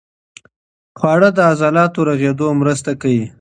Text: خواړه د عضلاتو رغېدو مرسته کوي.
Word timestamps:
خواړه 0.99 1.29
د 1.37 1.39
عضلاتو 1.51 1.99
رغېدو 2.09 2.47
مرسته 2.61 2.91
کوي. 3.01 3.25